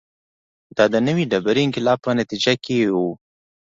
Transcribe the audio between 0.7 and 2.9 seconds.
دا د نوې ډبرې انقلاب په نتیجه کې